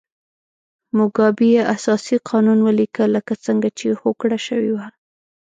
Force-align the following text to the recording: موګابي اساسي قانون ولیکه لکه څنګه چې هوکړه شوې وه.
موګابي 0.97 1.49
اساسي 1.75 2.15
قانون 2.29 2.59
ولیکه 2.67 3.03
لکه 3.15 3.33
څنګه 3.45 3.67
چې 3.77 3.87
هوکړه 4.01 4.37
شوې 4.47 4.71
وه. 4.75 4.87